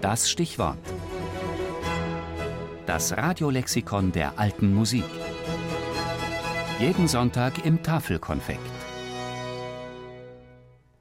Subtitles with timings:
[0.00, 0.78] Das Stichwort.
[2.86, 5.04] Das Radiolexikon der alten Musik.
[6.78, 8.60] Jeden Sonntag im Tafelkonfekt.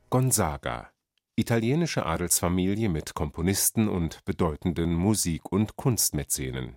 [0.09, 0.89] Gonzaga.
[1.37, 6.75] Italienische Adelsfamilie mit Komponisten und bedeutenden Musik- und Kunstmäzenen.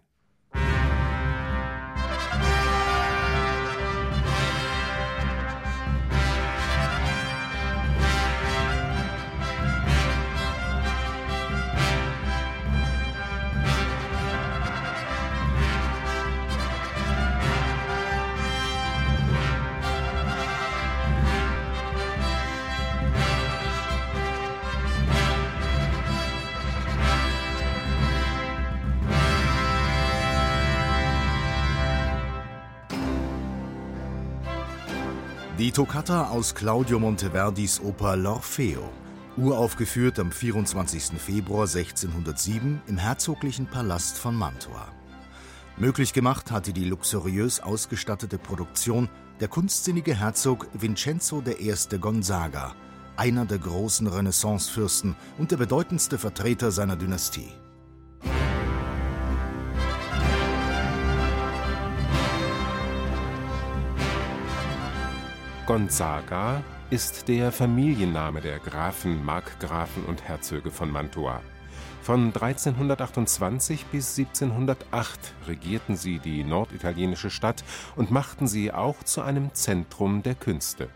[35.62, 38.82] Die Toccata aus Claudio Monteverdis Oper L'Orfeo,
[39.36, 41.16] uraufgeführt am 24.
[41.20, 44.88] Februar 1607 im herzoglichen Palast von Mantua.
[45.76, 51.72] Möglich gemacht hatte die luxuriös ausgestattete Produktion der kunstsinnige Herzog Vincenzo I.
[51.96, 52.74] Gonzaga,
[53.16, 57.52] einer der großen Renaissancefürsten und der bedeutendste Vertreter seiner Dynastie.
[65.72, 71.40] Gonzaga ist der Familienname der Grafen, Markgrafen und Herzöge von Mantua.
[72.02, 77.64] Von 1328 bis 1708 regierten sie die norditalienische Stadt
[77.96, 80.90] und machten sie auch zu einem Zentrum der Künste.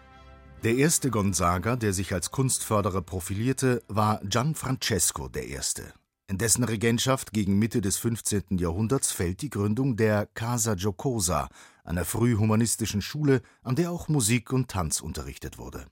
[0.62, 5.58] Der erste Gonzaga, der sich als Kunstförderer profilierte, war Gianfrancesco I.
[6.28, 8.58] In dessen Regentschaft gegen Mitte des 15.
[8.58, 11.48] Jahrhunderts fällt die Gründung der Casa Giocosa,
[11.84, 15.86] einer frühhumanistischen Schule, an der auch Musik und Tanz unterrichtet wurde.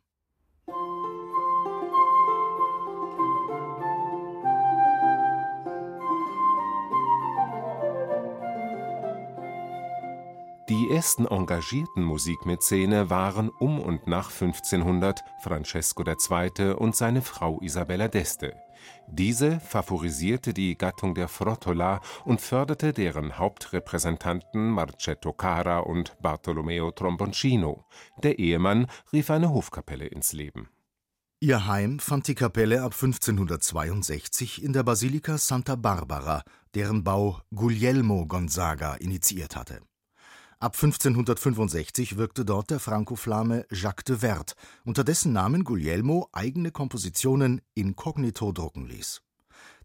[10.71, 16.73] Die ersten engagierten Musikmäzene waren um und nach 1500 Francesco II.
[16.73, 18.55] und seine Frau Isabella d'Este.
[19.07, 27.85] Diese favorisierte die Gattung der Frottola und förderte deren Hauptrepräsentanten Marcetto Cara und Bartolomeo Tromboncino.
[28.23, 30.71] Der Ehemann rief eine Hofkapelle ins Leben.
[31.41, 36.43] Ihr Heim fand die Kapelle ab 1562 in der Basilika Santa Barbara,
[36.75, 39.83] deren Bau Guglielmo Gonzaga initiiert hatte.
[40.59, 44.55] Ab 1565 wirkte dort der Frankoflame Jacques de Wert,
[44.85, 49.23] unter dessen Namen Guglielmo eigene Kompositionen inkognito drucken ließ.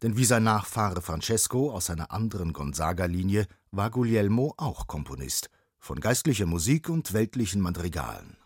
[0.02, 6.46] Denn wie sein Nachfahre Francesco aus einer anderen Gonzaga-Linie war Guglielmo auch Komponist von geistlicher
[6.46, 8.39] Musik und weltlichen Madrigalen.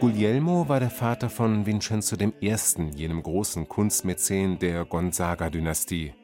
[0.00, 2.56] Guglielmo war der Vater von Vincenzo I.,
[2.94, 6.14] jenem großen Kunstmäzen der Gonzaga-Dynastie.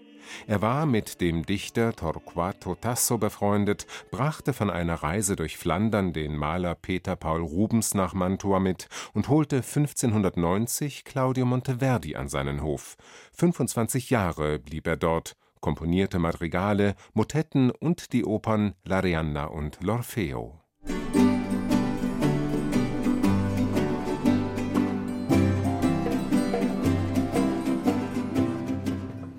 [0.46, 6.36] Er war mit dem Dichter Torquato Tasso befreundet, brachte von einer Reise durch Flandern den
[6.36, 12.96] Maler Peter Paul Rubens nach Mantua mit und holte 1590 Claudio Monteverdi an seinen Hof.
[13.34, 20.65] 25 Jahre blieb er dort, komponierte Madrigale, Motetten und die Opern L'Arianna und L'Orfeo.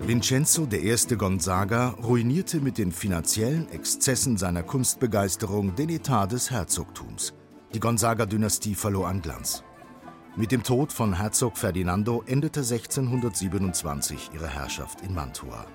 [0.08, 0.96] Vincenzo I.
[1.18, 7.34] Gonzaga ruinierte mit den finanziellen Exzessen seiner Kunstbegeisterung den Etat des Herzogtums.
[7.74, 9.62] Die Gonzaga-Dynastie verlor an Glanz.
[10.34, 15.66] Mit dem Tod von Herzog Ferdinando endete 1627 ihre Herrschaft in Mantua.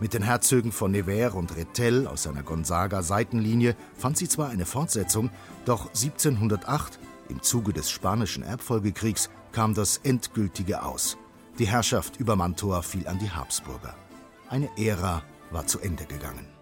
[0.00, 5.30] Mit den Herzögen von Nevers und Rethel aus seiner Gonzaga-Seitenlinie fand sie zwar eine Fortsetzung,
[5.66, 6.98] doch 1708,
[7.28, 11.16] im Zuge des Spanischen Erbfolgekriegs, kam das endgültige Aus.
[11.58, 13.94] Die Herrschaft über Mantua fiel an die Habsburger.
[14.48, 16.57] Eine Ära war zu Ende gegangen.